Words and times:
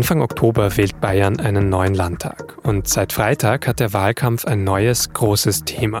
Anfang 0.00 0.22
Oktober 0.22 0.78
wählt 0.78 0.98
Bayern 0.98 1.40
einen 1.40 1.68
neuen 1.68 1.94
Landtag 1.94 2.56
und 2.62 2.88
seit 2.88 3.12
Freitag 3.12 3.66
hat 3.66 3.80
der 3.80 3.92
Wahlkampf 3.92 4.46
ein 4.46 4.64
neues, 4.64 5.12
großes 5.12 5.66
Thema. 5.66 6.00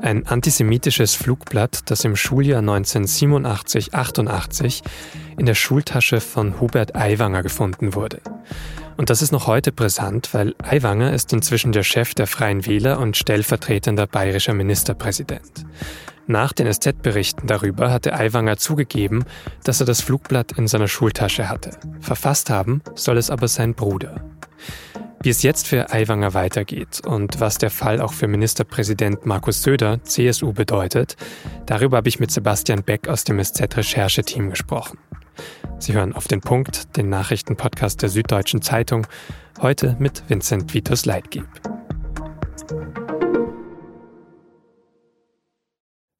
Ein 0.00 0.24
antisemitisches 0.28 1.16
Flugblatt, 1.16 1.90
das 1.90 2.04
im 2.04 2.14
Schuljahr 2.14 2.62
1987-88 2.62 4.84
in 5.36 5.46
der 5.46 5.56
Schultasche 5.56 6.20
von 6.20 6.60
Hubert 6.60 6.94
Aiwanger 6.94 7.42
gefunden 7.42 7.96
wurde. 7.96 8.20
Und 8.96 9.10
das 9.10 9.22
ist 9.22 9.32
noch 9.32 9.46
heute 9.46 9.72
brisant, 9.72 10.32
weil 10.34 10.54
Aiwanger 10.62 11.12
ist 11.12 11.32
inzwischen 11.32 11.72
der 11.72 11.82
Chef 11.82 12.14
der 12.14 12.26
Freien 12.26 12.64
Wähler 12.66 13.00
und 13.00 13.16
stellvertretender 13.16 14.06
bayerischer 14.06 14.54
Ministerpräsident. 14.54 15.66
Nach 16.26 16.52
den 16.52 16.72
SZ-Berichten 16.72 17.46
darüber 17.46 17.90
hatte 17.90 18.14
Aiwanger 18.14 18.56
zugegeben, 18.56 19.24
dass 19.62 19.80
er 19.80 19.86
das 19.86 20.00
Flugblatt 20.00 20.52
in 20.52 20.68
seiner 20.68 20.88
Schultasche 20.88 21.48
hatte. 21.48 21.72
Verfasst 22.00 22.48
haben 22.48 22.82
soll 22.94 23.18
es 23.18 23.30
aber 23.30 23.48
sein 23.48 23.74
Bruder. 23.74 24.24
Wie 25.22 25.30
es 25.30 25.42
jetzt 25.42 25.66
für 25.66 25.90
Aiwanger 25.90 26.34
weitergeht 26.34 27.00
und 27.06 27.40
was 27.40 27.58
der 27.58 27.70
Fall 27.70 28.00
auch 28.00 28.12
für 28.12 28.28
Ministerpräsident 28.28 29.26
Markus 29.26 29.62
Söder, 29.62 30.02
CSU, 30.04 30.52
bedeutet, 30.52 31.16
darüber 31.66 31.98
habe 31.98 32.08
ich 32.08 32.20
mit 32.20 32.30
Sebastian 32.30 32.82
Beck 32.82 33.08
aus 33.08 33.24
dem 33.24 33.42
SZ-Rechercheteam 33.42 34.50
gesprochen. 34.50 34.98
Sie 35.78 35.92
hören 35.92 36.14
auf 36.14 36.28
den 36.28 36.40
Punkt, 36.40 36.96
den 36.96 37.08
Nachrichtenpodcast 37.08 38.02
der 38.02 38.08
Süddeutschen 38.08 38.62
Zeitung, 38.62 39.06
heute 39.60 39.96
mit 39.98 40.22
Vincent 40.28 40.72
Vitus 40.72 41.06
Leitgeb. 41.06 41.46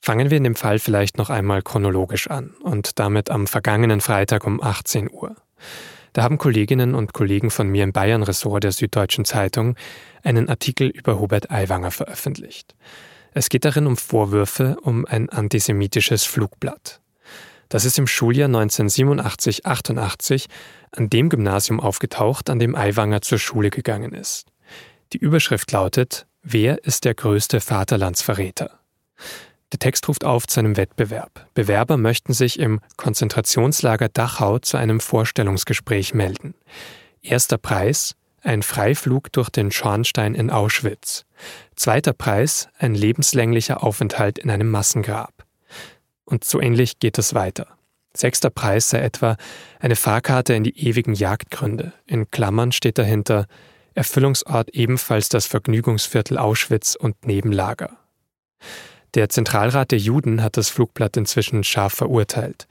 Fangen 0.05 0.29
wir 0.29 0.37
in 0.37 0.45
dem 0.45 0.55
Fall 0.55 0.79
vielleicht 0.79 1.17
noch 1.17 1.31
einmal 1.31 1.63
chronologisch 1.63 2.29
an 2.29 2.51
und 2.61 2.99
damit 2.99 3.31
am 3.31 3.47
vergangenen 3.47 4.03
Freitag 4.03 4.47
um 4.47 4.63
18 4.63 5.11
Uhr. 5.11 5.35
Da 6.13 6.23
haben 6.23 6.39
Kolleginnen 6.39 6.95
und 6.95 7.13
Kollegen 7.13 7.51
von 7.51 7.69
mir 7.69 7.85
im 7.85 7.93
Bayern-Ressort 7.93 8.65
der 8.65 8.73
Süddeutschen 8.73 9.25
Zeitung 9.25 9.77
einen 10.23 10.49
Artikel 10.49 10.89
über 10.89 11.19
Hubert 11.19 11.51
Aiwanger 11.51 11.91
veröffentlicht. 11.91 12.77
Es 13.33 13.49
geht 13.49 13.65
darin 13.65 13.87
um 13.87 13.97
Vorwürfe 13.97 14.77
um 14.83 15.07
ein 15.07 15.29
antisemitisches 15.29 16.25
Flugblatt. 16.25 17.01
Das 17.69 17.85
ist 17.85 17.99
im 17.99 18.07
Schuljahr 18.07 18.49
1987-88 18.49 20.47
an 20.93 21.11
dem 21.11 21.29
Gymnasium 21.29 21.81
aufgetaucht, 21.81 22.51
an 22.51 22.59
dem 22.59 22.75
Aiwanger 22.75 23.21
zur 23.23 23.39
Schule 23.39 23.71
gegangen 23.71 24.13
ist. 24.13 24.47
Die 25.13 25.19
Überschrift 25.19 25.71
lautet 25.73 26.27
Wer 26.43 26.85
ist 26.85 27.05
der 27.05 27.15
größte 27.15 27.61
Vaterlandsverräter? 27.61 28.79
Der 29.73 29.79
Text 29.79 30.07
ruft 30.09 30.25
auf 30.25 30.47
zu 30.47 30.61
einem 30.61 30.77
Wettbewerb. 30.77 31.49
Bewerber 31.55 31.97
möchten 31.97 32.33
sich 32.33 32.59
im 32.59 32.81
Konzentrationslager 32.97 34.09
Dachau 34.09 34.59
zu 34.59 34.77
einem 34.77 35.01
Vorstellungsgespräch 35.01 36.15
melden. 36.15 36.55
Erster 37.23 37.59
Preis 37.59 38.15
ein 38.45 38.63
Freiflug 38.63 39.33
durch 39.33 39.49
den 39.49 39.73
Schornstein 39.73 40.35
in 40.35 40.51
Auschwitz. 40.51 41.25
Zweiter 41.77 42.13
Preis 42.13 42.69
ein 42.79 42.95
lebenslänglicher 42.95 43.83
Aufenthalt 43.83 44.39
in 44.39 44.51
einem 44.51 44.71
Massengrab. 44.71 45.44
Und 46.25 46.45
so 46.45 46.61
ähnlich 46.61 46.99
geht 46.99 47.19
es 47.19 47.35
weiter. 47.35 47.67
Sechster 48.17 48.51
Preis 48.51 48.91
sei 48.91 49.01
etwa 49.01 49.37
eine 49.81 49.97
Fahrkarte 49.97 50.55
in 50.55 50.65
die 50.65 50.87
ewigen 50.87 51.15
Jagdgründe. 51.15 51.93
In 52.07 52.31
Klammern 52.31 52.73
steht 52.73 52.99
dahinter 52.99 53.47
Erfüllungsort 53.95 54.71
ebenfalls 54.71 55.29
das 55.29 55.47
Vergnügungsviertel 55.47 56.39
Auschwitz 56.39 56.95
und 56.95 57.27
Nebenlager. 57.27 57.99
Der 59.15 59.29
Zentralrat 59.29 59.93
der 59.93 59.99
Juden 59.99 60.43
hat 60.43 60.57
das 60.57 60.69
Flugblatt 60.69 61.17
inzwischen 61.17 61.63
scharf 61.63 61.95
verurteilt. 61.95 62.67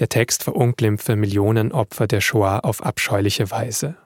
Der 0.00 0.08
Text 0.08 0.42
verunglimpfe 0.42 1.14
Millionen 1.14 1.70
Opfer 1.70 2.08
der 2.08 2.20
Shoah 2.20 2.60
auf 2.64 2.82
abscheuliche 2.84 3.50
Weise. 3.50 3.96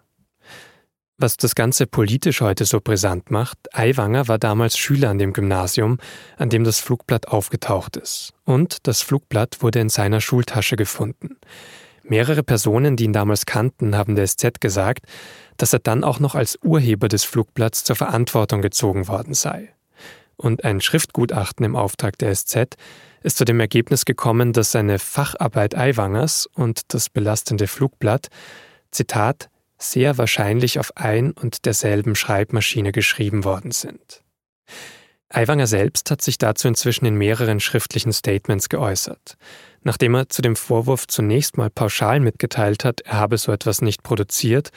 Was 1.21 1.37
das 1.37 1.57
Ganze 1.57 1.89
politisch 1.89 2.41
heute 2.41 2.65
so 2.65 2.81
brisant 2.81 3.31
macht, 3.33 3.59
Aiwanger 3.73 4.29
war 4.29 4.39
damals 4.39 4.79
Schüler 4.79 5.11
an 5.11 5.19
dem 5.19 5.33
Gymnasium, 5.33 5.99
an 6.37 6.49
dem 6.49 6.63
das 6.63 6.79
Flugblatt 6.79 7.27
aufgetaucht 7.29 7.97
ist. 7.97 8.33
Und 8.45 8.87
das 8.87 9.03
Flugblatt 9.03 9.59
wurde 9.61 9.81
in 9.81 9.89
seiner 9.89 10.21
Schultasche 10.21 10.77
gefunden. 10.77 11.37
Mehrere 12.05 12.45
Personen, 12.45 12.97
die 12.97 13.05
ihn 13.05 13.13
damals 13.13 13.47
kannten, 13.47 13.97
haben 13.97 14.15
der 14.15 14.29
SZ 14.29 14.61
gesagt, 14.61 15.07
dass 15.57 15.73
er 15.73 15.81
dann 15.81 16.05
auch 16.05 16.21
noch 16.21 16.37
als 16.37 16.57
Urheber 16.63 17.09
des 17.09 17.25
Flugblatts 17.25 17.83
zur 17.83 17.97
Verantwortung 17.97 18.63
gezogen 18.63 19.09
worden 19.09 19.35
sei 19.35 19.75
und 20.39 20.65
ein 20.65 20.81
Schriftgutachten 20.81 21.65
im 21.67 21.77
Auftrag 21.77 22.17
der 22.19 22.35
SZ 22.35 22.77
ist 23.23 23.37
zu 23.37 23.45
dem 23.45 23.61
Ergebnis 23.61 24.05
gekommen, 24.05 24.53
dass 24.53 24.73
seine 24.73 24.99
Facharbeit 24.99 25.77
Aiwangers 25.77 26.47
und 26.47 26.95
das 26.95 27.11
belastende 27.11 27.67
Flugblatt, 27.67 28.29
Zitat, 28.93 29.51
sehr 29.79 30.19
wahrscheinlich 30.19 30.79
auf 30.79 30.97
ein 30.97 31.33
und 31.33 31.65
derselben 31.65 32.15
Schreibmaschine 32.15 32.93
geschrieben 32.93 33.45
worden 33.45 33.71
sind. 33.71 34.23
Aiwanger 35.31 35.67
selbst 35.67 36.11
hat 36.11 36.23
sich 36.23 36.39
dazu 36.39 36.69
inzwischen 36.69 37.05
in 37.05 37.15
mehreren 37.15 37.61
schriftlichen 37.61 38.13
Statements 38.13 38.69
geäußert. 38.69 39.37
Nachdem 39.83 40.15
er 40.15 40.29
zu 40.29 40.43
dem 40.43 40.57
Vorwurf 40.57 41.07
zunächst 41.07 41.59
mal 41.59 41.71
pauschal 41.71 42.21
mitgeteilt 42.21 42.85
hat, 42.85 43.03
er 43.03 43.15
habe 43.15 43.37
so 43.37 43.53
etwas 43.53 43.83
nicht 43.83 44.03
produziert, 44.03 44.71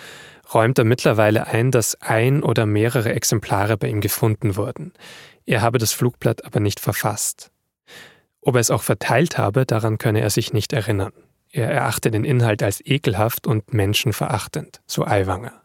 räumt 0.53 0.77
er 0.77 0.83
mittlerweile 0.83 1.47
ein, 1.47 1.71
dass 1.71 1.95
ein 2.01 2.43
oder 2.43 2.65
mehrere 2.65 3.13
Exemplare 3.13 3.77
bei 3.77 3.87
ihm 3.87 4.01
gefunden 4.01 4.57
wurden. 4.57 4.93
Er 5.45 5.61
habe 5.61 5.77
das 5.77 5.93
Flugblatt 5.93 6.45
aber 6.45 6.59
nicht 6.59 6.79
verfasst. 6.79 7.49
Ob 8.41 8.55
er 8.55 8.61
es 8.61 8.71
auch 8.71 8.83
verteilt 8.83 9.37
habe, 9.37 9.65
daran 9.65 9.97
könne 9.97 10.21
er 10.21 10.29
sich 10.29 10.51
nicht 10.51 10.73
erinnern. 10.73 11.13
Er 11.51 11.69
erachte 11.69 12.11
den 12.11 12.23
Inhalt 12.23 12.63
als 12.63 12.81
ekelhaft 12.85 13.45
und 13.45 13.73
menschenverachtend, 13.73 14.81
so 14.87 15.05
Aiwanger. 15.05 15.61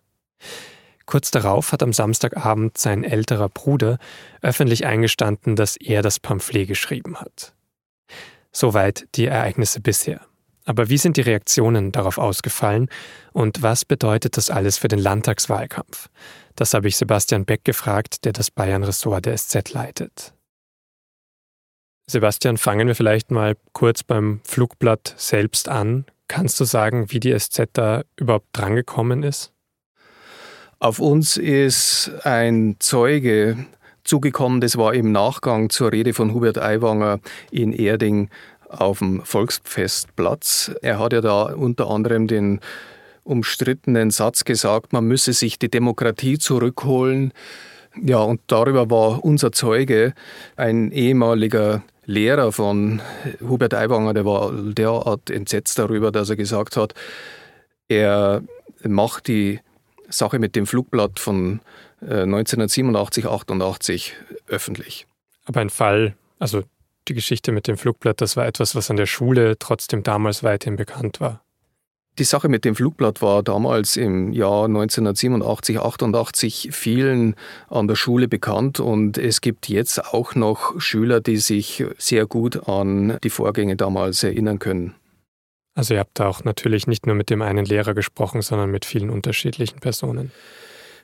Kurz 1.07 1.31
darauf 1.31 1.71
hat 1.71 1.85
am 1.85 1.93
Samstagabend 1.93 2.77
sein 2.77 3.05
älterer 3.05 3.49
Bruder 3.49 3.99
öffentlich 4.43 4.85
eingestanden, 4.85 5.55
dass 5.55 5.77
er 5.77 6.03
das 6.03 6.19
Pamphlet 6.19 6.67
geschrieben 6.67 7.17
hat. 7.17 7.55
Soweit 8.51 9.07
die 9.15 9.27
Ereignisse 9.27 9.81
bisher. 9.81 10.21
Aber 10.65 10.89
wie 10.89 10.99
sind 10.99 11.17
die 11.17 11.23
Reaktionen 11.23 11.93
darauf 11.93 12.19
ausgefallen 12.19 12.89
und 13.33 13.63
was 13.63 13.85
bedeutet 13.85 14.37
das 14.37 14.51
alles 14.51 14.79
für 14.79 14.89
den 14.89 14.99
Landtagswahlkampf? 14.99 16.09
Das 16.57 16.75
habe 16.75 16.89
ich 16.89 16.97
Sebastian 16.97 17.45
Beck 17.45 17.65
gefragt, 17.65 18.25
der 18.25 18.33
das 18.33 18.51
Bayern-Ressort 18.51 19.27
der 19.27 19.37
SZ 19.37 19.73
leitet. 19.73 20.35
Sebastian, 22.09 22.57
fangen 22.57 22.87
wir 22.87 22.95
vielleicht 22.95 23.33
mal 23.33 23.57
kurz 23.73 24.05
beim 24.05 24.41
Flugblatt 24.45 25.15
selbst 25.17 25.69
an. 25.69 26.05
Kannst 26.29 26.61
du 26.61 26.65
sagen, 26.65 27.11
wie 27.11 27.19
die 27.19 27.37
SZ 27.37 27.69
da 27.73 28.03
überhaupt 28.15 28.47
drangekommen 28.53 29.25
ist? 29.25 29.53
Auf 30.79 31.01
uns 31.01 31.37
ist 31.37 32.13
ein 32.23 32.77
Zeuge 32.79 33.67
zugekommen, 34.05 34.61
das 34.61 34.77
war 34.77 34.95
im 34.95 35.11
Nachgang 35.11 35.69
zur 35.69 35.91
Rede 35.91 36.15
von 36.15 36.33
Hubert 36.33 36.59
Aiwanger 36.59 37.19
in 37.51 37.73
Erding 37.73 38.29
auf 38.69 39.01
dem 39.01 39.25
Volksfestplatz. 39.25 40.71
Er 40.83 41.01
hat 41.01 41.13
ja 41.13 41.21
da 41.21 41.45
unter 41.55 41.91
anderem 41.91 42.29
den 42.29 42.61
umstrittenen 43.25 44.13
Satz 44.13 44.45
gesagt, 44.45 44.93
man 44.93 45.05
müsse 45.07 45.33
sich 45.33 45.59
die 45.59 45.71
Demokratie 45.71 46.39
zurückholen. 46.39 47.33
Ja, 48.01 48.19
und 48.19 48.43
darüber 48.47 48.91
war 48.91 49.25
unser 49.25 49.51
Zeuge, 49.51 50.13
ein 50.55 50.93
ehemaliger 50.93 51.83
Lehrer 52.07 52.53
von 52.53 53.03
Hubert 53.41 53.75
Aiwanger, 53.75 54.15
der 54.15 54.25
war 54.25 54.53
derart 54.53 55.29
entsetzt 55.29 55.79
darüber, 55.79 56.13
dass 56.13 56.31
er 56.31 56.37
gesagt 56.37 56.77
hat, 56.77 56.95
er 57.89 58.43
macht 58.83 59.27
die 59.29 59.61
Sache 60.09 60.39
mit 60.39 60.57
dem 60.57 60.67
Flugblatt 60.67 61.19
von 61.19 61.61
1987, 62.01 63.25
äh, 63.25 63.29
88 63.29 64.15
öffentlich. 64.47 65.07
Aber 65.45 65.61
ein 65.61 65.71
Fall, 65.71 66.17
also 66.39 66.63
die 67.09 67.15
Geschichte 67.15 67.53
mit 67.53 67.67
dem 67.69 67.77
Flugblatt, 67.77 68.21
das 68.21 68.37
war 68.37 68.47
etwas, 68.47 68.75
was 68.75 68.91
an 68.91 68.97
der 68.97 69.07
Schule 69.07 69.59
trotzdem 69.59 70.03
damals 70.03 70.43
weithin 70.43 70.77
bekannt 70.77 71.21
war. 71.21 71.43
Die 72.19 72.25
Sache 72.25 72.49
mit 72.49 72.65
dem 72.65 72.75
Flugblatt 72.75 73.21
war 73.21 73.43
damals 73.43 73.99
im 73.99 74.33
Jahr 74.33 74.65
1987, 74.65 75.79
88 75.79 76.71
vielen 76.73 77.35
an 77.69 77.89
der 77.89 77.95
Schule 77.95 78.27
bekannt 78.27 78.81
und 78.81 79.19
es 79.19 79.43
gibt 79.43 79.69
jetzt 79.69 80.03
auch 80.15 80.35
noch 80.35 80.81
Schüler, 80.81 81.21
die 81.21 81.37
sich 81.37 81.85
sehr 81.99 82.25
gut 82.25 82.69
an 82.69 83.19
die 83.23 83.29
Vorgänge 83.29 83.77
damals 83.77 84.23
erinnern 84.23 84.59
können. 84.59 84.95
Also 85.75 85.93
ihr 85.93 86.01
habt 86.01 86.19
auch 86.23 86.43
natürlich 86.43 86.87
nicht 86.87 87.07
nur 87.07 87.15
mit 87.15 87.29
dem 87.29 87.43
einen 87.43 87.67
Lehrer 87.67 87.93
gesprochen, 87.93 88.41
sondern 88.41 88.71
mit 88.71 88.87
vielen 88.87 89.11
unterschiedlichen 89.11 89.81
Personen. 89.81 90.33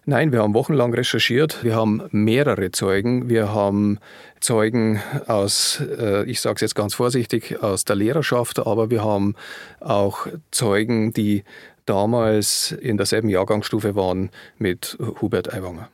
Nein, 0.05 0.33
wir 0.33 0.41
haben 0.43 0.55
wochenlang 0.55 0.93
recherchiert. 0.93 1.63
Wir 1.63 1.77
haben 1.77 2.03
mehrere 2.11 2.73
Zeugen. 2.73 3.29
Wir 3.29 3.55
haben 3.55 4.01
Zeugen 4.41 5.01
aus, 5.29 5.81
äh, 5.81 6.25
ich 6.29 6.41
sage 6.41 6.57
es 6.57 6.61
jetzt 6.63 6.75
ganz 6.75 6.95
vorsichtig, 6.95 7.63
aus 7.63 7.85
der 7.85 7.95
Lehrerschaft, 7.95 8.59
aber 8.59 8.91
wir 8.91 9.05
haben 9.05 9.37
auch 9.79 10.27
Zeugen, 10.51 11.13
die 11.13 11.45
damals 11.87 12.73
in 12.73 12.97
derselben 12.97 13.29
Jahrgangsstufe 13.29 13.95
waren 13.95 14.31
mit 14.59 14.99
Hubert 15.21 15.53
Aiwanger. 15.53 15.89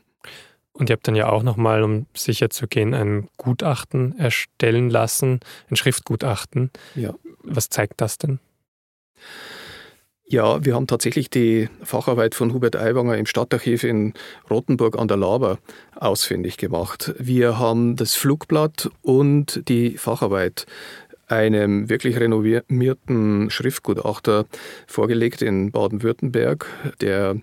Und 0.73 0.89
ihr 0.89 0.95
habt 0.95 1.07
dann 1.07 1.17
ja 1.17 1.29
auch 1.29 1.43
nochmal, 1.43 1.83
um 1.83 2.07
sicher 2.15 2.49
zu 2.49 2.67
gehen, 2.67 2.95
ein 2.95 3.29
Gutachten 3.37 4.19
erstellen 4.19 4.89
lassen, 4.89 5.41
ein 5.71 5.77
Schriftgutachten. 5.77 6.71
Ja. 6.95 7.15
Was 7.43 7.69
zeigt 7.69 8.01
das 8.01 8.17
denn? 8.17 8.39
Ja, 10.31 10.63
wir 10.63 10.75
haben 10.75 10.87
tatsächlich 10.87 11.31
die 11.31 11.71
Facharbeit 11.83 12.35
von 12.35 12.53
Hubert 12.53 12.77
Aiwanger 12.77 13.17
im 13.17 13.25
Stadtarchiv 13.25 13.83
in 13.83 14.13
Rothenburg 14.51 14.99
an 14.99 15.09
der 15.09 15.17
Laber 15.17 15.59
ausfindig 15.97 16.59
gemacht. 16.59 17.15
Wir 17.19 17.59
haben 17.59 17.97
das 17.97 18.15
Flugblatt 18.15 18.91
und 19.01 19.67
die 19.69 19.97
Facharbeit 19.97 20.67
einem 21.29 21.89
wirklich 21.89 22.21
renommierten 22.21 23.49
Schriftgutachter 23.49 24.45
vorgelegt 24.87 25.41
in 25.41 25.71
Baden-Württemberg, 25.71 26.67
der 27.01 27.37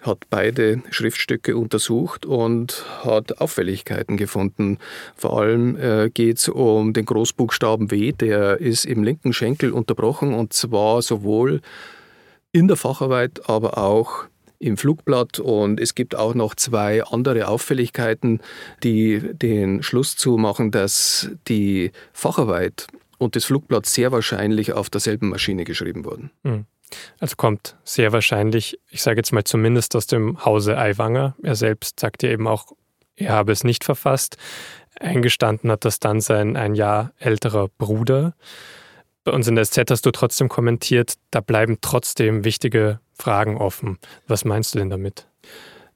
hat 0.00 0.18
beide 0.30 0.82
Schriftstücke 0.90 1.56
untersucht 1.56 2.26
und 2.26 2.84
hat 3.02 3.40
Auffälligkeiten 3.40 4.16
gefunden. 4.16 4.78
Vor 5.16 5.40
allem 5.40 5.76
äh, 5.76 6.10
geht 6.10 6.38
es 6.38 6.48
um 6.48 6.92
den 6.92 7.06
Großbuchstaben 7.06 7.90
W, 7.90 8.12
der 8.12 8.60
ist 8.60 8.86
im 8.86 9.02
linken 9.02 9.32
Schenkel 9.32 9.72
unterbrochen 9.72 10.32
und 10.32 10.52
zwar 10.52 11.02
sowohl 11.02 11.60
in 12.52 12.68
der 12.68 12.76
Facharbeit, 12.76 13.48
aber 13.48 13.78
auch 13.78 14.24
im 14.58 14.76
Flugblatt 14.76 15.38
und 15.38 15.80
es 15.80 15.94
gibt 15.94 16.14
auch 16.14 16.34
noch 16.34 16.54
zwei 16.54 17.02
andere 17.04 17.48
Auffälligkeiten, 17.48 18.40
die 18.82 19.20
den 19.32 19.82
Schluss 19.82 20.16
zumachen, 20.16 20.70
dass 20.70 21.30
die 21.48 21.92
Facharbeit 22.12 22.86
und 23.18 23.36
das 23.36 23.46
Flugblatt 23.46 23.86
sehr 23.86 24.12
wahrscheinlich 24.12 24.74
auf 24.74 24.90
derselben 24.90 25.30
Maschine 25.30 25.64
geschrieben 25.64 26.04
wurden. 26.04 26.30
Mhm. 26.42 26.66
Also 27.20 27.36
kommt 27.36 27.76
sehr 27.84 28.12
wahrscheinlich, 28.12 28.78
ich 28.90 29.02
sage 29.02 29.18
jetzt 29.18 29.32
mal 29.32 29.44
zumindest 29.44 29.96
aus 29.96 30.06
dem 30.06 30.44
Hause 30.44 30.76
Aiwanger. 30.76 31.36
Er 31.42 31.54
selbst 31.54 32.00
sagt 32.00 32.22
ja 32.22 32.30
eben 32.30 32.48
auch, 32.48 32.72
er 33.16 33.32
habe 33.32 33.52
es 33.52 33.64
nicht 33.64 33.84
verfasst. 33.84 34.36
Eingestanden 34.98 35.70
hat 35.70 35.84
das 35.84 36.00
dann 36.00 36.20
sein 36.20 36.56
ein 36.56 36.74
Jahr 36.74 37.12
älterer 37.18 37.68
Bruder. 37.68 38.34
Bei 39.24 39.32
uns 39.32 39.46
in 39.48 39.54
der 39.54 39.64
SZ 39.64 39.90
hast 39.90 40.06
du 40.06 40.10
trotzdem 40.12 40.48
kommentiert, 40.48 41.14
da 41.30 41.40
bleiben 41.40 41.78
trotzdem 41.82 42.44
wichtige 42.44 43.00
Fragen 43.12 43.58
offen. 43.58 43.98
Was 44.26 44.44
meinst 44.44 44.74
du 44.74 44.78
denn 44.78 44.88
damit? 44.88 45.26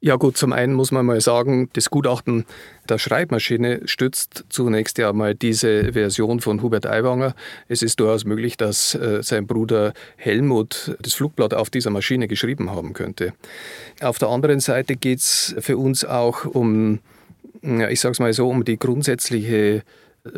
Ja 0.04 0.16
gut, 0.16 0.36
zum 0.36 0.52
einen 0.52 0.74
muss 0.74 0.92
man 0.92 1.06
mal 1.06 1.18
sagen, 1.22 1.70
das 1.72 1.88
Gutachten 1.88 2.44
der 2.90 2.98
Schreibmaschine 2.98 3.80
stützt 3.86 4.44
zunächst 4.50 4.98
ja 4.98 5.10
mal 5.14 5.34
diese 5.34 5.94
Version 5.94 6.40
von 6.40 6.60
Hubert 6.60 6.84
Aiwanger. 6.84 7.34
Es 7.68 7.80
ist 7.80 7.98
durchaus 8.00 8.26
möglich, 8.26 8.58
dass 8.58 8.94
äh, 8.94 9.22
sein 9.22 9.46
Bruder 9.46 9.94
Helmut 10.16 10.94
das 11.00 11.14
Flugblatt 11.14 11.54
auf 11.54 11.70
dieser 11.70 11.88
Maschine 11.88 12.28
geschrieben 12.28 12.70
haben 12.70 12.92
könnte. 12.92 13.32
Auf 14.02 14.18
der 14.18 14.28
anderen 14.28 14.60
Seite 14.60 14.96
geht 14.96 15.20
es 15.20 15.54
für 15.60 15.78
uns 15.78 16.04
auch 16.04 16.44
um, 16.44 16.98
ich 17.62 18.00
sage 18.00 18.12
es 18.12 18.18
mal 18.18 18.34
so, 18.34 18.50
um 18.50 18.62
die 18.62 18.78
grundsätzliche 18.78 19.84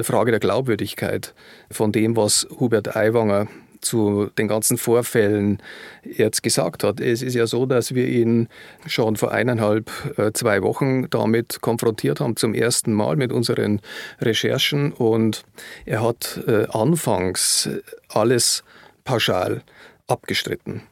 Frage 0.03 0.31
der 0.31 0.41
Glaubwürdigkeit 0.41 1.35
von 1.71 1.93
dem, 1.93 2.17
was 2.17 2.47
Hubert 2.59 2.97
Aiwanger 2.97 3.49
zu 3.81 4.31
den 4.37 4.49
ganzen 4.49 4.79
Vorfällen 4.79 5.63
jetzt 6.03 6.43
gesagt 6.43 6.83
hat. 6.83 7.01
Es 7.01 7.23
ist 7.23 7.35
ja 7.35 7.47
so, 7.47 7.67
dass 7.67 7.95
wir 7.95 8.09
ihn 8.09 8.49
schon 8.87 9.17
vor 9.17 9.33
eineinhalb, 9.33 9.91
äh, 10.19 10.33
zwei 10.33 10.63
Wochen 10.63 11.09
damit 11.11 11.61
konfrontiert 11.61 12.21
haben, 12.21 12.37
zum 12.37 12.55
ersten 12.55 12.93
Mal 12.93 13.17
mit 13.17 13.33
unseren 13.33 13.81
Recherchen. 14.21 14.93
Und 14.93 15.45
er 15.85 16.03
hat 16.03 16.41
äh, 16.47 16.67
anfangs 16.71 17.69
alles 18.09 18.65
pauschal 19.05 19.63
abgestritten. 20.09 20.83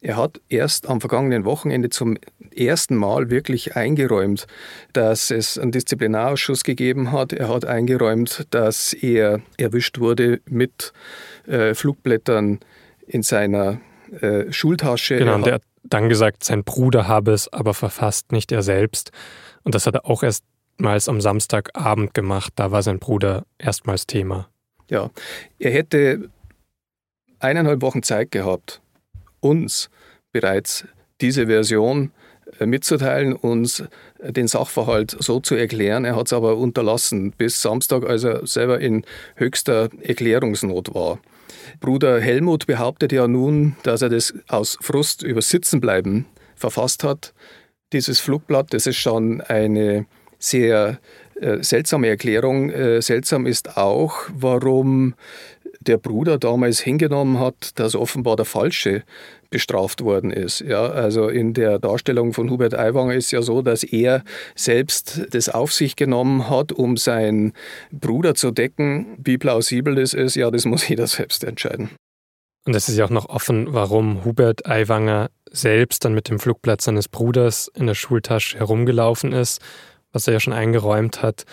Er 0.00 0.16
hat 0.16 0.40
erst 0.48 0.88
am 0.88 1.00
vergangenen 1.00 1.44
Wochenende 1.44 1.88
zum 1.88 2.18
ersten 2.54 2.94
Mal 2.96 3.30
wirklich 3.30 3.74
eingeräumt, 3.74 4.46
dass 4.92 5.30
es 5.30 5.58
einen 5.58 5.72
Disziplinarausschuss 5.72 6.62
gegeben 6.62 7.10
hat. 7.10 7.32
Er 7.32 7.48
hat 7.48 7.64
eingeräumt, 7.64 8.46
dass 8.50 8.92
er 8.92 9.40
erwischt 9.56 9.98
wurde 9.98 10.40
mit 10.46 10.92
äh, 11.46 11.74
Flugblättern 11.74 12.60
in 13.06 13.22
seiner 13.22 13.80
äh, 14.20 14.52
Schultasche. 14.52 15.16
Genau, 15.16 15.36
und 15.36 15.46
er 15.46 15.54
hat 15.54 15.62
dann 15.84 16.08
gesagt, 16.08 16.44
sein 16.44 16.64
Bruder 16.64 17.08
habe 17.08 17.32
es 17.32 17.52
aber 17.52 17.74
verfasst, 17.74 18.32
nicht 18.32 18.52
er 18.52 18.62
selbst. 18.62 19.10
Und 19.62 19.74
das 19.74 19.86
hat 19.86 19.94
er 19.94 20.06
auch 20.06 20.22
erstmals 20.22 21.08
am 21.08 21.20
Samstagabend 21.20 22.14
gemacht. 22.14 22.52
Da 22.56 22.70
war 22.70 22.82
sein 22.82 22.98
Bruder 22.98 23.44
erstmals 23.58 24.06
Thema. 24.06 24.48
Ja, 24.90 25.10
er 25.58 25.70
hätte 25.70 26.30
eineinhalb 27.38 27.82
Wochen 27.82 28.02
Zeit 28.02 28.30
gehabt, 28.30 28.80
uns 29.44 29.90
bereits 30.32 30.86
diese 31.20 31.46
Version 31.46 32.10
äh, 32.58 32.66
mitzuteilen, 32.66 33.34
uns 33.34 33.84
den 34.20 34.48
Sachverhalt 34.48 35.16
so 35.20 35.40
zu 35.40 35.54
erklären. 35.54 36.04
Er 36.04 36.16
hat 36.16 36.26
es 36.26 36.32
aber 36.32 36.56
unterlassen 36.56 37.32
bis 37.32 37.60
Samstag, 37.60 38.04
als 38.04 38.24
er 38.24 38.46
selber 38.46 38.80
in 38.80 39.04
höchster 39.36 39.90
Erklärungsnot 40.02 40.94
war. 40.94 41.20
Bruder 41.80 42.20
Helmut 42.20 42.66
behauptet 42.66 43.12
ja 43.12 43.28
nun, 43.28 43.76
dass 43.82 44.02
er 44.02 44.08
das 44.08 44.34
aus 44.48 44.78
Frust 44.80 45.22
über 45.22 45.42
Sitzenbleiben 45.42 46.26
verfasst 46.56 47.04
hat. 47.04 47.34
Dieses 47.92 48.20
Flugblatt, 48.20 48.72
das 48.72 48.86
ist 48.86 48.96
schon 48.96 49.40
eine 49.40 50.06
sehr 50.38 50.98
äh, 51.40 51.62
seltsame 51.62 52.08
Erklärung. 52.08 52.70
Äh, 52.70 53.02
seltsam 53.02 53.46
ist 53.46 53.76
auch, 53.76 54.14
warum 54.32 55.14
der 55.86 55.98
Bruder 55.98 56.38
damals 56.38 56.80
hingenommen 56.80 57.38
hat, 57.38 57.78
dass 57.78 57.94
offenbar 57.94 58.36
der 58.36 58.44
Falsche 58.44 59.02
bestraft 59.50 60.02
worden 60.02 60.30
ist. 60.30 60.60
Ja, 60.60 60.86
also 60.86 61.28
in 61.28 61.54
der 61.54 61.78
Darstellung 61.78 62.32
von 62.32 62.50
Hubert 62.50 62.74
Aiwanger 62.74 63.14
ist 63.14 63.30
ja 63.30 63.40
so, 63.40 63.62
dass 63.62 63.84
er 63.84 64.24
selbst 64.56 65.26
das 65.30 65.48
auf 65.48 65.72
sich 65.72 65.96
genommen 65.96 66.50
hat, 66.50 66.72
um 66.72 66.96
seinen 66.96 67.52
Bruder 67.92 68.34
zu 68.34 68.50
decken. 68.50 69.16
Wie 69.22 69.38
plausibel 69.38 69.94
das 69.94 70.12
ist, 70.12 70.34
ja, 70.34 70.50
das 70.50 70.64
muss 70.64 70.88
jeder 70.88 71.06
selbst 71.06 71.44
entscheiden. 71.44 71.90
Und 72.66 72.74
es 72.74 72.88
ist 72.88 72.96
ja 72.96 73.04
auch 73.04 73.10
noch 73.10 73.28
offen, 73.28 73.72
warum 73.72 74.24
Hubert 74.24 74.66
Aiwanger 74.66 75.30
selbst 75.50 76.04
dann 76.04 76.14
mit 76.14 76.28
dem 76.28 76.38
Flugblatt 76.38 76.80
seines 76.80 77.08
Bruders 77.08 77.70
in 77.74 77.86
der 77.86 77.94
Schultasche 77.94 78.58
herumgelaufen 78.58 79.32
ist, 79.32 79.60
was 80.12 80.26
er 80.26 80.32
ja 80.32 80.40
schon 80.40 80.54
eingeräumt 80.54 81.22
hat. 81.22 81.44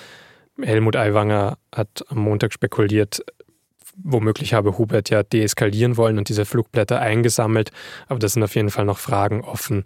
Helmut 0.59 0.95
Aiwanger 0.95 1.57
hat 1.75 2.03
am 2.07 2.19
Montag 2.19 2.53
spekuliert, 2.53 3.23
womöglich 4.03 4.53
habe 4.53 4.77
Hubert 4.77 5.09
ja 5.09 5.23
deeskalieren 5.23 5.97
wollen 5.97 6.17
und 6.17 6.29
diese 6.29 6.45
Flugblätter 6.45 6.99
eingesammelt, 6.99 7.71
aber 8.07 8.19
das 8.19 8.33
sind 8.33 8.43
auf 8.43 8.55
jeden 8.55 8.69
Fall 8.69 8.85
noch 8.85 8.97
Fragen 8.97 9.41
offen. 9.41 9.83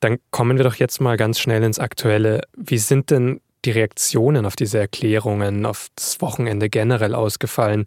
Dann 0.00 0.18
kommen 0.30 0.58
wir 0.58 0.64
doch 0.64 0.76
jetzt 0.76 1.00
mal 1.00 1.16
ganz 1.16 1.38
schnell 1.38 1.62
ins 1.62 1.78
Aktuelle. 1.78 2.42
Wie 2.56 2.78
sind 2.78 3.10
denn 3.10 3.40
die 3.64 3.70
Reaktionen 3.70 4.44
auf 4.44 4.56
diese 4.56 4.78
Erklärungen, 4.78 5.64
auf 5.64 5.88
das 5.96 6.20
Wochenende 6.20 6.68
generell 6.68 7.14
ausgefallen? 7.14 7.84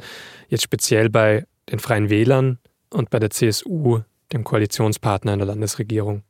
Jetzt 0.49 0.63
speziell 0.63 1.09
bei 1.09 1.45
den 1.71 1.79
Freien 1.79 2.09
Wählern 2.09 2.59
und 2.89 3.09
bei 3.09 3.19
der 3.19 3.29
CSU, 3.29 4.01
dem 4.33 4.43
Koalitionspartner 4.43 5.33
in 5.33 5.39
der 5.39 5.47
Landesregierung. 5.47 6.23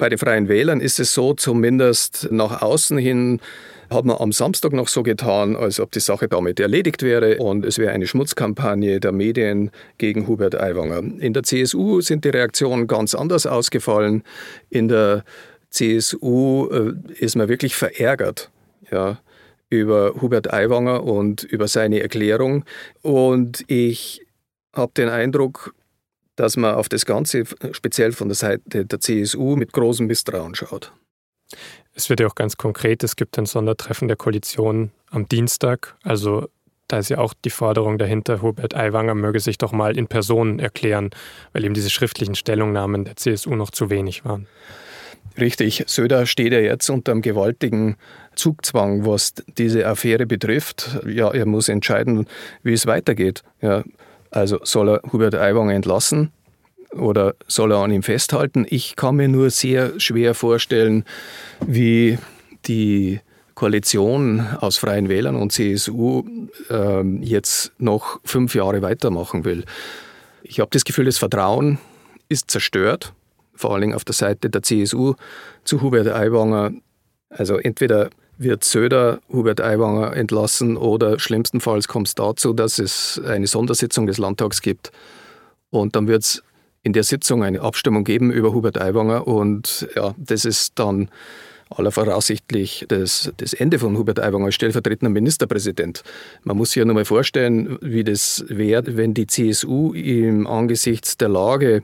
Bei 0.00 0.08
den 0.08 0.16
Freien 0.16 0.48
Wählern 0.48 0.80
ist 0.80 0.98
es 0.98 1.12
so, 1.12 1.34
zumindest 1.34 2.28
nach 2.30 2.62
außen 2.62 2.96
hin, 2.96 3.38
hat 3.90 4.06
man 4.06 4.16
am 4.16 4.32
Samstag 4.32 4.72
noch 4.72 4.88
so 4.88 5.02
getan, 5.02 5.56
als 5.56 5.78
ob 5.78 5.92
die 5.92 6.00
Sache 6.00 6.26
damit 6.26 6.58
erledigt 6.58 7.02
wäre 7.02 7.36
und 7.36 7.66
es 7.66 7.76
wäre 7.76 7.92
eine 7.92 8.06
Schmutzkampagne 8.06 8.98
der 8.98 9.12
Medien 9.12 9.70
gegen 9.98 10.26
Hubert 10.26 10.58
Aiwanger. 10.58 11.02
In 11.20 11.34
der 11.34 11.42
CSU 11.42 12.00
sind 12.00 12.24
die 12.24 12.30
Reaktionen 12.30 12.86
ganz 12.86 13.14
anders 13.14 13.44
ausgefallen. 13.44 14.22
In 14.70 14.88
der 14.88 15.22
CSU 15.68 16.70
äh, 16.70 16.94
ist 17.22 17.36
man 17.36 17.50
wirklich 17.50 17.74
verärgert. 17.74 18.50
Ja, 18.90 19.20
über 19.68 20.14
Hubert 20.22 20.50
Aiwanger 20.50 21.04
und 21.04 21.42
über 21.42 21.68
seine 21.68 22.00
Erklärung. 22.00 22.64
Und 23.02 23.64
ich 23.66 24.22
habe 24.72 24.92
den 24.96 25.10
Eindruck, 25.10 25.74
dass 26.40 26.56
man 26.56 26.74
auf 26.74 26.88
das 26.88 27.04
Ganze 27.04 27.44
speziell 27.72 28.12
von 28.12 28.28
der 28.28 28.34
Seite 28.34 28.86
der 28.86 29.00
CSU 29.00 29.56
mit 29.56 29.72
großem 29.72 30.06
Misstrauen 30.06 30.54
schaut. 30.54 30.92
Es 31.92 32.08
wird 32.08 32.20
ja 32.20 32.26
auch 32.26 32.34
ganz 32.34 32.56
konkret, 32.56 33.04
es 33.04 33.14
gibt 33.14 33.38
ein 33.38 33.44
Sondertreffen 33.44 34.08
der 34.08 34.16
Koalition 34.16 34.90
am 35.10 35.28
Dienstag. 35.28 35.96
Also 36.02 36.48
da 36.88 36.98
ist 36.98 37.10
ja 37.10 37.18
auch 37.18 37.34
die 37.44 37.50
Forderung 37.50 37.98
dahinter, 37.98 38.40
Hubert 38.40 38.74
Aiwanger 38.74 39.14
möge 39.14 39.38
sich 39.38 39.58
doch 39.58 39.72
mal 39.72 39.98
in 39.98 40.06
Person 40.06 40.58
erklären, 40.60 41.10
weil 41.52 41.64
eben 41.64 41.74
diese 41.74 41.90
schriftlichen 41.90 42.34
Stellungnahmen 42.34 43.04
der 43.04 43.16
CSU 43.16 43.54
noch 43.54 43.70
zu 43.70 43.90
wenig 43.90 44.24
waren. 44.24 44.46
Richtig, 45.38 45.84
Söder 45.88 46.24
steht 46.24 46.52
ja 46.52 46.60
jetzt 46.60 46.88
unter 46.88 47.12
einem 47.12 47.22
gewaltigen 47.22 47.96
Zugzwang, 48.34 49.04
was 49.04 49.34
diese 49.58 49.86
Affäre 49.86 50.26
betrifft. 50.26 51.00
Ja, 51.06 51.30
er 51.30 51.44
muss 51.44 51.68
entscheiden, 51.68 52.26
wie 52.62 52.72
es 52.72 52.86
weitergeht. 52.86 53.42
Ja, 53.60 53.84
also 54.30 54.60
soll 54.62 54.88
er 54.88 55.02
Hubert 55.12 55.34
Aiwanger 55.34 55.74
entlassen 55.74 56.32
oder 56.92 57.34
soll 57.46 57.72
er 57.72 57.78
an 57.78 57.92
ihm 57.92 58.02
festhalten? 58.02 58.66
Ich 58.68 58.96
kann 58.96 59.16
mir 59.16 59.28
nur 59.28 59.50
sehr 59.50 59.98
schwer 59.98 60.34
vorstellen, 60.34 61.04
wie 61.66 62.18
die 62.66 63.20
Koalition 63.54 64.46
aus 64.60 64.78
Freien 64.78 65.08
Wählern 65.08 65.36
und 65.36 65.52
CSU 65.52 66.24
äh, 66.70 67.02
jetzt 67.20 67.72
noch 67.78 68.20
fünf 68.24 68.54
Jahre 68.54 68.82
weitermachen 68.82 69.44
will. 69.44 69.64
Ich 70.42 70.60
habe 70.60 70.70
das 70.72 70.84
Gefühl, 70.84 71.04
das 71.04 71.18
Vertrauen 71.18 71.78
ist 72.28 72.50
zerstört, 72.50 73.12
vor 73.54 73.74
allem 73.74 73.92
auf 73.92 74.04
der 74.04 74.14
Seite 74.14 74.48
der 74.48 74.62
CSU 74.62 75.14
zu 75.64 75.82
Hubert 75.82 76.08
Aiwanger. 76.08 76.72
Also 77.28 77.58
entweder 77.58 78.10
wird 78.40 78.64
Söder 78.64 79.20
Hubert 79.30 79.60
Aiwanger 79.60 80.16
entlassen 80.16 80.78
oder 80.78 81.18
schlimmstenfalls 81.18 81.88
kommt 81.88 82.08
es 82.08 82.14
dazu, 82.14 82.54
dass 82.54 82.78
es 82.78 83.20
eine 83.24 83.46
Sondersitzung 83.46 84.06
des 84.06 84.16
Landtags 84.16 84.62
gibt 84.62 84.90
und 85.68 85.94
dann 85.94 86.08
wird 86.08 86.22
es 86.22 86.42
in 86.82 86.94
der 86.94 87.04
Sitzung 87.04 87.44
eine 87.44 87.60
Abstimmung 87.60 88.02
geben 88.02 88.32
über 88.32 88.54
Hubert 88.54 88.80
Aiwanger 88.80 89.26
und 89.26 89.86
ja, 89.94 90.14
das 90.16 90.46
ist 90.46 90.78
dann 90.78 91.10
aller 91.68 91.92
voraussichtlich 91.92 92.86
das, 92.88 93.30
das 93.36 93.52
Ende 93.52 93.78
von 93.78 93.98
Hubert 93.98 94.18
Aiwanger 94.18 94.46
als 94.46 94.54
stellvertretender 94.54 95.10
Ministerpräsident. 95.10 96.02
Man 96.42 96.56
muss 96.56 96.70
sich 96.70 96.76
ja 96.76 96.86
nur 96.86 96.94
mal 96.94 97.04
vorstellen, 97.04 97.78
wie 97.82 98.04
das 98.04 98.44
wäre, 98.48 98.96
wenn 98.96 99.12
die 99.12 99.26
CSU 99.26 99.92
im 99.92 100.46
Angesichts 100.46 101.18
der 101.18 101.28
Lage 101.28 101.82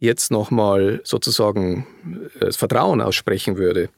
jetzt 0.00 0.30
nochmal 0.30 1.00
sozusagen 1.02 1.86
äh, 2.40 2.46
das 2.46 2.56
Vertrauen 2.56 3.00
aussprechen 3.00 3.56
würde. 3.56 3.88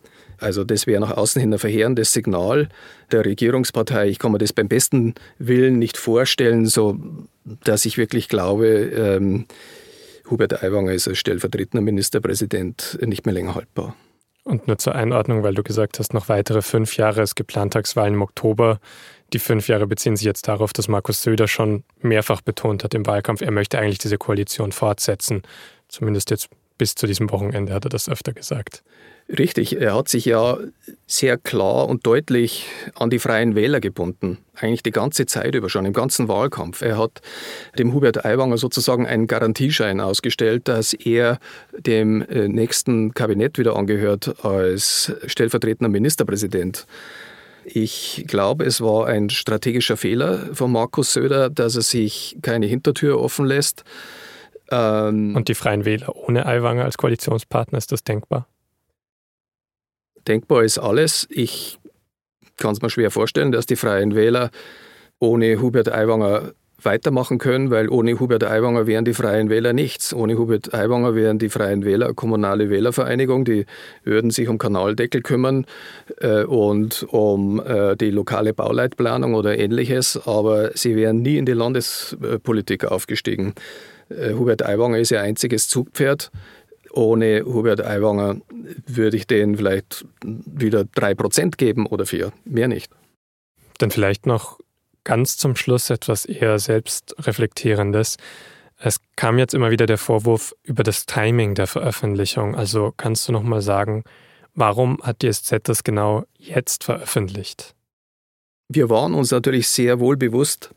Also 0.41 0.65
das 0.65 0.87
wäre 0.87 1.01
nach 1.01 1.17
außen 1.17 1.41
hin 1.41 1.53
ein 1.53 1.59
verheerendes 1.59 2.13
Signal 2.13 2.69
der 3.13 3.25
Regierungspartei. 3.25 4.09
Ich 4.09 4.19
kann 4.19 4.33
mir 4.33 4.39
das 4.39 4.53
beim 4.53 4.69
besten 4.69 5.15
Willen 5.39 5.79
nicht 5.79 5.97
vorstellen, 5.97 6.67
so 6.67 6.99
dass 7.65 7.85
ich 7.85 7.99
wirklich 7.99 8.29
glaube, 8.29 8.67
ähm, 8.67 9.47
Hubert 10.31 10.63
Aiwanger 10.63 10.93
ist 10.93 11.09
als 11.09 11.19
stellvertretender 11.19 11.83
Ministerpräsident 11.83 12.99
nicht 13.03 13.27
mehr 13.27 13.35
länger 13.35 13.55
haltbar. 13.55 13.97
Und 14.45 14.69
nur 14.69 14.79
zur 14.79 14.95
Einordnung, 14.95 15.43
weil 15.43 15.55
du 15.55 15.63
gesagt 15.63 15.99
hast, 15.99 16.15
noch 16.15 16.29
weitere 16.29 16.63
fünf 16.63 16.97
Jahre. 16.97 17.23
Es 17.23 17.35
gibt 17.35 17.55
Landtagswahlen 17.55 18.15
im 18.15 18.23
Oktober. 18.23 18.81
Die 19.33 19.39
fünf 19.39 19.69
Jahre 19.69 19.87
beziehen 19.87 20.17
sich 20.17 20.25
jetzt 20.25 20.49
darauf, 20.49 20.73
dass 20.73 20.89
Markus 20.89 21.23
Söder 21.23 21.47
schon 21.47 21.85
mehrfach 22.01 22.41
betont 22.41 22.83
hat 22.83 22.95
im 22.95 23.07
Wahlkampf, 23.07 23.43
er 23.43 23.53
möchte 23.53 23.79
eigentlich 23.79 23.99
diese 23.99 24.19
Koalition 24.19 24.73
fortsetzen. 24.73 25.43
Zumindest 25.89 26.31
jetzt 26.31 26.49
bis 26.79 26.95
zu 26.95 27.07
diesem 27.07 27.31
Wochenende 27.31 27.73
hat 27.75 27.85
er 27.85 27.91
das 27.91 28.09
öfter 28.09 28.33
gesagt. 28.33 28.83
Richtig, 29.39 29.81
er 29.81 29.95
hat 29.95 30.09
sich 30.09 30.25
ja 30.25 30.59
sehr 31.07 31.39
klar 31.39 31.89
und 31.89 32.05
deutlich 32.05 32.67
an 32.97 33.11
die 33.11 33.21
freien 33.21 33.55
Wähler 33.55 33.79
gebunden. 33.79 34.39
Eigentlich 34.57 34.83
die 34.83 34.91
ganze 34.91 35.25
Zeit 35.25 35.55
über 35.55 35.69
schon, 35.69 35.87
im 35.87 35.93
ganzen 35.93 36.27
Wahlkampf. 36.27 36.83
Er 36.83 36.99
hat 36.99 37.21
dem 37.79 37.95
Hubert 37.95 38.25
Aiwanger 38.25 38.59
sozusagen 38.59 39.07
einen 39.07 39.29
Garantieschein 39.29 40.01
ausgestellt, 40.01 40.67
dass 40.67 40.95
er 40.95 41.39
dem 41.79 42.23
äh, 42.23 42.49
nächsten 42.49 43.15
Kabinett 43.15 43.57
wieder 43.57 43.77
angehört 43.77 44.45
als 44.45 45.13
stellvertretender 45.27 45.91
Ministerpräsident. 45.91 46.87
Ich 47.65 48.25
glaube, 48.27 48.65
es 48.65 48.81
war 48.81 49.07
ein 49.07 49.31
strategischer 49.31 49.97
Fehler 49.97 50.49
von 50.55 50.73
Markus 50.73 51.13
Söder, 51.13 51.51
dass 51.51 51.77
er 51.77 51.83
sich 51.83 52.37
keine 52.43 52.67
Hintertür 52.67 53.21
offen 53.21 53.47
lässt 53.47 53.85
ähm, 54.71 55.37
Und 55.37 55.49
die 55.49 55.55
Freien 55.55 55.85
Wähler 55.85 56.15
ohne 56.17 56.47
Aiwanger 56.47 56.85
als 56.85 56.97
Koalitionspartner, 56.97 57.79
ist 57.79 57.93
das 57.93 58.05
denkbar? 58.05 58.47
Denkbar 60.27 60.65
ist 60.65 60.79
alles. 60.79 61.27
Ich 61.31 61.79
kann 62.57 62.73
es 62.73 62.83
mir 62.83 62.91
schwer 62.91 63.11
vorstellen, 63.11 63.53
dass 63.53 63.67
die 63.67 63.77
Freien 63.77 64.15
Wähler 64.15 64.51
ohne 65.19 65.61
Hubert 65.61 65.93
Aiwanger 65.93 66.53
weitermachen 66.85 67.39
können, 67.39 67.71
weil 67.71 67.89
ohne 67.89 68.19
Hubert 68.19 68.45
Aiwanger 68.45 68.87
wären 68.87 69.05
die 69.05 69.15
Freien 69.15 69.51
Wähler 69.51 69.73
nichts. 69.73 70.15
Ohne 70.15 70.39
Hubert 70.39 70.75
Aiwanger 70.75 71.15
wären 71.15 71.39
die 71.39 71.49
Freien 71.49 71.85
Wähler 71.85 72.07
eine 72.07 72.15
kommunale 72.15 72.71
Wählervereinigung, 72.71 73.45
die 73.45 73.67
würden 74.05 74.31
sich 74.31 74.49
um 74.49 74.59
Kanaldeckel 74.59 75.23
kümmern 75.23 75.67
äh, 76.21 76.45
und 76.45 77.07
um 77.11 77.61
äh, 77.65 77.97
die 77.97 78.11
lokale 78.11 78.55
Bauleitplanung 78.55 79.35
oder 79.35 79.59
ähnliches, 79.59 80.21
aber 80.27 80.71
sie 80.75 80.97
wären 80.97 81.23
nie 81.23 81.37
in 81.37 81.47
die 81.47 81.53
Landespolitik 81.53 82.85
aufgestiegen. 82.85 83.55
Äh, 84.09 84.35
Hubert 84.35 84.65
Aiwanger 84.65 84.99
ist 84.99 85.11
ihr 85.11 85.21
einziges 85.21 85.69
Zugpferd. 85.69 86.31
Ohne 86.93 87.45
Hubert 87.45 87.85
Aiwanger 87.85 88.41
würde 88.87 89.17
ich 89.17 89.27
denen 89.27 89.57
vielleicht 89.57 90.05
wieder 90.25 90.85
drei 90.85 91.15
Prozent 91.15 91.59
geben 91.59 91.87
oder 91.87 92.07
vier, 92.07 92.33
mehr 92.45 92.69
nicht. 92.69 92.93
Dann 93.79 93.91
vielleicht 93.91 94.27
noch 94.27 94.59
ganz 95.05 95.37
zum 95.37 95.57
Schluss 95.57 95.91
etwas 95.91 96.25
eher 96.25 96.59
selbstreflektierendes. 96.59 98.17
Es 98.77 99.01
kam 99.17 99.39
jetzt 99.39 99.55
immer 99.55 99.71
wieder 99.71 99.87
der 99.87 99.99
Vorwurf 99.99 100.55
über 100.63 100.83
das 100.83 101.07
Timing 101.07 101.55
der 101.55 101.67
Veröffentlichung. 101.67 102.55
Also 102.55 102.93
kannst 102.97 103.29
du 103.29 103.33
noch 103.33 103.43
mal 103.43 103.63
sagen, 103.63 104.05
warum 104.55 104.99
hat 105.03 105.23
die 105.23 105.33
SZ 105.33 105.61
das 105.65 105.85
genau 105.85 106.25
jetzt 106.39 106.85
veröffentlicht? 106.85 107.75
Wir 108.69 108.89
waren 108.89 109.15
uns 109.15 109.31
natürlich 109.31 109.69
sehr 109.69 110.01
wohl 110.01 110.17
bewusst, 110.17 110.71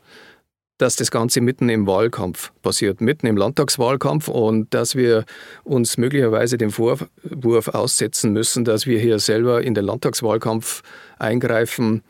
dass 0.77 0.95
das 0.95 1.11
Ganze 1.11 1.41
mitten 1.41 1.69
im 1.69 1.85
Wahlkampf 1.87 2.51
passiert, 2.61 2.99
mitten 2.99 3.27
im 3.27 3.37
Landtagswahlkampf 3.37 4.27
und 4.27 4.73
dass 4.73 4.95
wir 4.95 5.25
uns 5.63 5.97
möglicherweise 5.97 6.57
dem 6.57 6.71
Vorwurf 6.71 7.67
aussetzen 7.67 8.33
müssen, 8.33 8.65
dass 8.65 8.85
wir 8.85 8.99
hier 8.99 9.19
selber 9.19 9.63
in 9.63 9.75
den 9.75 9.85
Landtagswahlkampf 9.85 10.81
eingreifen 11.19 12.03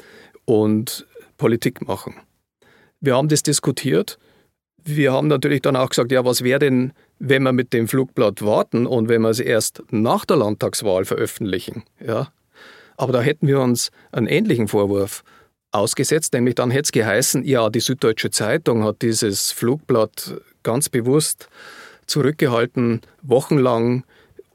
und 0.46 1.06
Politik 1.38 1.86
machen. 1.86 2.16
Wir 3.02 3.16
haben 3.16 3.28
das 3.28 3.44
diskutiert. 3.44 4.18
Wir 4.86 5.12
haben 5.12 5.28
natürlich 5.28 5.62
dann 5.62 5.76
auch 5.76 5.90
gesagt, 5.90 6.12
ja, 6.12 6.24
was 6.26 6.44
wäre 6.44 6.60
denn, 6.60 6.94
wenn 7.20 7.44
wir 7.44 7.52
mit 7.52 7.74
dem 7.74 7.88
Flugblatt 7.88 8.44
warten 8.44 8.86
und 8.86 9.10
wenn 9.10 9.22
wir 9.22 9.30
es 9.30 9.40
erst 9.40 9.84
nach 9.92 10.26
der 10.26 10.38
Landtagswahl 10.38 11.06
veröffentlichen? 11.06 11.84
Ja? 12.06 12.30
Aber 12.96 13.12
da 13.14 13.22
hätten 13.22 13.48
wir 13.48 13.60
uns 13.60 13.92
einen 14.12 14.28
ähnlichen 14.28 14.68
Vorwurf 14.68 15.24
ausgesetzt, 15.74 16.34
nämlich 16.34 16.56
dann 16.56 16.72
hätte 16.72 16.84
es 16.84 16.92
geheißen, 16.92 17.44
ja, 17.44 17.70
die 17.70 17.80
Süddeutsche 17.80 18.32
Zeitung 18.32 18.84
hat 18.84 19.02
dieses 19.02 19.52
Flugblatt 19.52 20.36
ganz 20.64 20.90
bewusst 20.90 21.50
zurückgehalten, 22.06 23.02
wochenlang, 23.22 24.04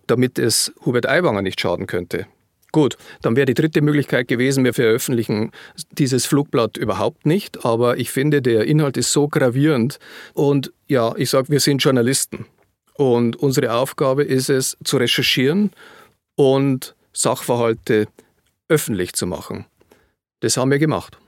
damit 0.06 0.38
es 0.38 0.72
Hubert 0.84 1.08
Aiwanger 1.08 1.42
nicht 1.42 1.60
schaden 1.60 1.86
könnte. 1.86 2.26
Gut, 2.70 2.98
dann 3.22 3.34
wäre 3.34 3.46
die 3.46 3.54
dritte 3.54 3.80
Möglichkeit 3.80 4.28
gewesen, 4.28 4.64
wir 4.64 4.74
veröffentlichen 4.74 5.52
dieses 5.92 6.26
Flugblatt 6.26 6.76
überhaupt 6.76 7.24
nicht, 7.24 7.64
aber 7.64 7.96
ich 7.96 8.10
finde, 8.10 8.42
der 8.42 8.66
Inhalt 8.66 8.98
ist 8.98 9.12
so 9.12 9.26
gravierend 9.26 9.98
und 10.34 10.72
ja, 10.86 11.14
ich 11.16 11.30
sage, 11.30 11.48
wir 11.48 11.60
sind 11.60 11.82
Journalisten 11.82 12.44
und 12.94 13.36
unsere 13.36 13.72
Aufgabe 13.72 14.22
ist 14.22 14.50
es, 14.50 14.76
zu 14.84 14.98
recherchieren 14.98 15.70
und 16.36 16.94
Sachverhalte 17.14 18.06
öffentlich 18.68 19.14
zu 19.14 19.26
machen. 19.26 19.64
Das 20.40 20.56
haben 20.56 20.70
wir 20.70 20.78
gemacht. 20.78 21.18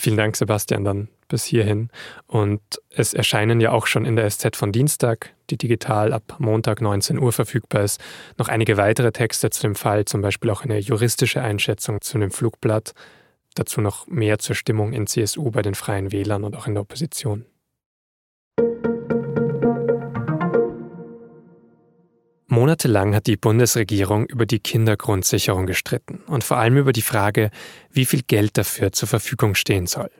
Vielen 0.00 0.16
Dank, 0.16 0.36
Sebastian, 0.36 0.84
dann 0.84 1.08
bis 1.28 1.44
hierhin. 1.44 1.90
Und 2.26 2.60
es 2.90 3.14
erscheinen 3.14 3.60
ja 3.60 3.72
auch 3.72 3.86
schon 3.86 4.04
in 4.04 4.16
der 4.16 4.28
SZ 4.28 4.56
von 4.56 4.72
Dienstag, 4.72 5.34
die 5.50 5.56
digital 5.56 6.12
ab 6.12 6.36
Montag 6.38 6.80
19 6.80 7.18
Uhr 7.18 7.32
verfügbar 7.32 7.82
ist, 7.84 8.00
noch 8.36 8.48
einige 8.48 8.76
weitere 8.76 9.12
Texte 9.12 9.50
zu 9.50 9.62
dem 9.62 9.74
Fall, 9.74 10.04
zum 10.04 10.20
Beispiel 10.20 10.50
auch 10.50 10.62
eine 10.62 10.78
juristische 10.78 11.40
Einschätzung 11.40 12.00
zu 12.00 12.18
dem 12.18 12.30
Flugblatt. 12.30 12.92
Dazu 13.54 13.80
noch 13.80 14.06
mehr 14.06 14.38
zur 14.38 14.56
Stimmung 14.56 14.92
in 14.92 15.06
CSU 15.06 15.50
bei 15.50 15.62
den 15.62 15.74
Freien 15.74 16.10
Wählern 16.10 16.44
und 16.44 16.56
auch 16.56 16.66
in 16.66 16.74
der 16.74 16.82
Opposition. 16.82 17.44
Monatelang 22.52 23.14
hat 23.14 23.28
die 23.28 23.38
Bundesregierung 23.38 24.26
über 24.26 24.44
die 24.44 24.58
Kindergrundsicherung 24.58 25.64
gestritten 25.64 26.20
und 26.26 26.44
vor 26.44 26.58
allem 26.58 26.76
über 26.76 26.92
die 26.92 27.00
Frage, 27.00 27.50
wie 27.90 28.04
viel 28.04 28.20
Geld 28.20 28.58
dafür 28.58 28.92
zur 28.92 29.08
Verfügung 29.08 29.54
stehen 29.54 29.86
soll. 29.86 30.10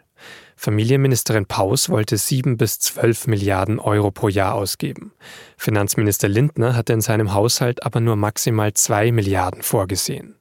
Familienministerin 0.57 1.45
Paus 1.45 1.91
wollte 1.91 2.17
sieben 2.17 2.57
bis 2.57 2.79
zwölf 2.79 3.27
Milliarden 3.27 3.79
Euro 3.79 4.11
pro 4.11 4.29
Jahr 4.29 4.55
ausgeben. 4.55 5.13
Finanzminister 5.59 6.27
Lindner 6.27 6.75
hatte 6.75 6.95
in 6.95 7.03
seinem 7.03 7.35
Haushalt 7.35 7.85
aber 7.85 8.01
nur 8.01 8.17
maximal 8.17 8.73
zwei 8.73 9.13
Milliarden 9.13 9.61
vorgesehen. 9.61 10.37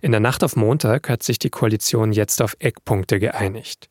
In 0.00 0.12
der 0.12 0.20
Nacht 0.20 0.42
auf 0.42 0.56
Montag 0.56 1.10
hat 1.10 1.22
sich 1.22 1.38
die 1.38 1.50
Koalition 1.50 2.12
jetzt 2.12 2.40
auf 2.40 2.56
Eckpunkte 2.58 3.18
geeinigt. 3.20 3.90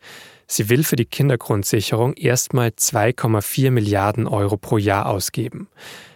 Sie 0.51 0.67
will 0.67 0.83
für 0.83 0.97
die 0.97 1.05
Kindergrundsicherung 1.05 2.13
erstmal 2.15 2.71
2,4 2.71 3.71
Milliarden 3.71 4.27
Euro 4.27 4.57
pro 4.57 4.77
Jahr 4.77 5.05
ausgeben. 5.05 5.69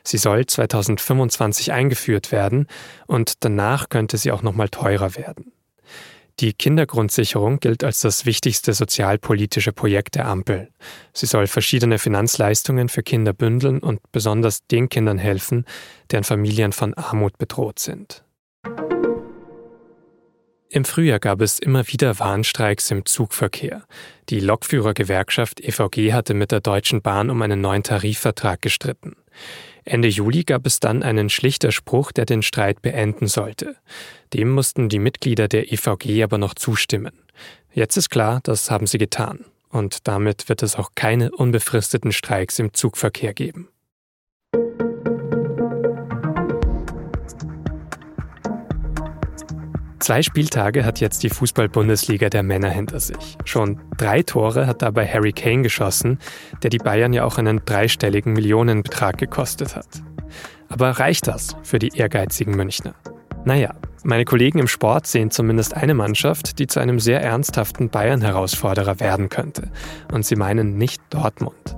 Sie 0.04 0.18
soll 0.18 0.46
2025 0.46 1.72
eingeführt 1.72 2.34
werden 2.34 2.68
und 3.08 3.46
danach 3.46 3.88
könnte 3.88 4.18
sie 4.18 4.34
auch 4.34 4.42
noch 4.42 4.54
mal 4.54 4.68
teurer 4.68 5.16
werden. 5.16 5.54
Die 6.42 6.52
Kindergrundsicherung 6.52 7.62
gilt 7.62 7.86
als 7.86 8.02
das 8.02 8.26
wichtigste 8.26 8.74
sozialpolitische 8.74 9.72
Projekt 9.72 10.16
der 10.16 10.28
Ampel. 10.28 10.70
Sie 11.14 11.28
soll 11.28 11.48
verschiedene 11.48 11.98
Finanzleistungen 11.98 12.90
für 12.90 13.04
Kinder 13.04 13.32
bündeln 13.32 13.80
und 13.80 14.02
besonders 14.12 14.68
den 14.68 14.90
Kindern 14.90 15.18
helfen, 15.18 15.64
deren 16.12 16.26
Familien 16.26 16.74
von 16.74 16.94
Armut 16.96 17.38
bedroht 17.38 17.80
sind. 17.80 18.25
Im 20.70 20.84
Frühjahr 20.84 21.20
gab 21.20 21.42
es 21.42 21.60
immer 21.60 21.88
wieder 21.88 22.20
Warnstreiks 22.20 22.90
im 22.92 23.06
Zugverkehr. 23.06 23.84
Die 24.30 24.40
Lokführergewerkschaft 24.40 25.62
EVG 25.62 26.12
hatte 26.12 26.34
mit 26.34 26.52
der 26.52 26.60
Deutschen 26.60 27.02
Bahn 27.02 27.30
um 27.30 27.42
einen 27.42 27.62
neuen 27.62 27.84
Tarifvertrag 27.84 28.62
gestritten. 28.62 29.16
Ende 29.84 30.08
Juli 30.08 30.44
gab 30.44 30.66
es 30.66 30.80
dann 30.80 31.04
einen 31.04 31.30
Schlichterspruch, 31.30 32.12
der 32.12 32.26
den 32.26 32.42
Streit 32.42 32.82
beenden 32.82 33.28
sollte. 33.28 33.76
Dem 34.34 34.50
mussten 34.50 34.90
die 34.90 35.00
Mitglieder 35.00 35.48
der 35.48 35.72
EVG 35.72 36.24
aber 36.24 36.40
noch 36.40 36.56
zustimmen. 36.56 37.14
Jetzt 37.72 37.96
ist 37.96 38.10
klar, 38.10 38.40
das 38.44 38.72
haben 38.72 38.88
sie 38.88 38.98
getan. 38.98 39.46
Und 39.70 40.08
damit 40.08 40.50
wird 40.50 40.64
es 40.64 40.76
auch 40.76 40.92
keine 40.96 41.32
unbefristeten 41.32 42.12
Streiks 42.12 42.58
im 42.58 42.74
Zugverkehr 42.74 43.34
geben. 43.34 43.70
Zwei 50.06 50.22
Spieltage 50.22 50.86
hat 50.86 51.00
jetzt 51.00 51.24
die 51.24 51.32
Fußball-Bundesliga 51.32 52.30
der 52.30 52.44
Männer 52.44 52.70
hinter 52.70 53.00
sich. 53.00 53.40
Schon 53.44 53.82
drei 53.98 54.22
Tore 54.22 54.68
hat 54.68 54.84
dabei 54.84 55.08
Harry 55.08 55.34
Kane 55.34 55.64
geschossen, 55.64 56.20
der 56.62 56.70
die 56.70 56.78
Bayern 56.78 57.12
ja 57.12 57.24
auch 57.24 57.40
einen 57.40 57.66
dreistelligen 57.66 58.34
Millionenbetrag 58.34 59.18
gekostet 59.18 59.76
hat. 59.76 59.88
Aber 60.70 60.92
reicht 60.92 61.28
das 61.28 61.56
für 61.64 61.80
die 61.80 61.98
ehrgeizigen 61.98 62.56
Münchner? 62.56 62.94
Naja, 63.46 63.74
meine 64.04 64.26
Kollegen 64.26 64.60
im 64.60 64.68
Sport 64.68 65.08
sehen 65.08 65.32
zumindest 65.32 65.76
eine 65.76 65.96
Mannschaft, 65.96 66.60
die 66.60 66.68
zu 66.68 66.80
einem 66.80 67.00
sehr 67.00 67.24
ernsthaften 67.24 67.90
Bayern-Herausforderer 67.90 69.00
werden 69.00 69.30
könnte. 69.30 69.72
Und 70.14 70.24
sie 70.24 70.36
meinen 70.36 70.78
nicht 70.78 71.02
Dortmund. 71.10 71.76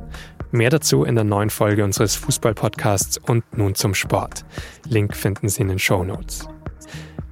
Mehr 0.52 0.70
dazu 0.70 1.06
in 1.06 1.16
der 1.16 1.24
neuen 1.24 1.50
Folge 1.50 1.86
unseres 1.86 2.18
Fußball-Podcasts 2.18 3.20
und 3.20 3.58
nun 3.58 3.76
zum 3.76 3.94
Sport. 3.94 4.44
Link 4.86 5.16
finden 5.16 5.48
Sie 5.48 5.62
in 5.62 5.70
den 5.70 5.80
Show 5.80 6.04
Notes. 6.04 6.50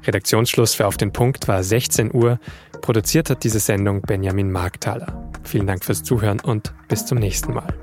Redaktionsschluss 0.07 0.75
für 0.75 0.87
Auf 0.87 0.97
den 0.97 1.11
Punkt 1.11 1.47
war 1.47 1.63
16 1.63 2.13
Uhr. 2.13 2.39
Produziert 2.81 3.29
hat 3.29 3.43
diese 3.43 3.59
Sendung 3.59 4.01
Benjamin 4.01 4.51
Markthaler. 4.51 5.31
Vielen 5.43 5.67
Dank 5.67 5.83
fürs 5.83 6.03
Zuhören 6.03 6.39
und 6.39 6.73
bis 6.87 7.05
zum 7.05 7.17
nächsten 7.17 7.53
Mal. 7.53 7.73